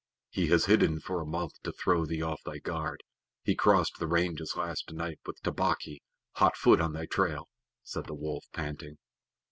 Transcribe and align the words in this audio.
"He 0.31 0.47
has 0.47 0.65
hidden 0.65 0.99
for 0.99 1.21
a 1.21 1.27
month 1.27 1.61
to 1.61 1.71
throw 1.71 2.07
thee 2.07 2.23
off 2.23 2.41
thy 2.43 2.57
guard. 2.57 3.03
He 3.43 3.53
crossed 3.53 3.99
the 3.99 4.07
ranges 4.07 4.55
last 4.55 4.91
night 4.91 5.19
with 5.27 5.39
Tabaqui, 5.43 6.01
hot 6.37 6.57
foot 6.57 6.81
on 6.81 6.93
thy 6.93 7.05
trail," 7.05 7.49
said 7.83 8.05
the 8.07 8.15
Wolf, 8.15 8.45
panting. 8.51 8.97